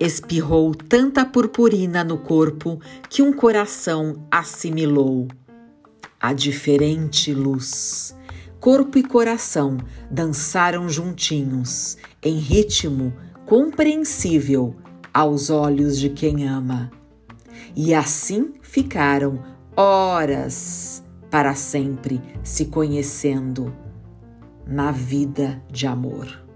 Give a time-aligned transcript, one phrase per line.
[0.00, 2.80] espirrou tanta purpurina no corpo
[3.10, 5.28] que um coração assimilou.
[6.18, 8.16] A diferente luz.
[8.58, 9.76] Corpo e coração
[10.10, 13.12] dançaram juntinhos, em ritmo
[13.46, 14.74] compreensível
[15.12, 16.90] aos olhos de quem ama.
[17.76, 19.42] E assim ficaram
[19.76, 23.74] horas para sempre se conhecendo
[24.66, 26.49] na vida de amor.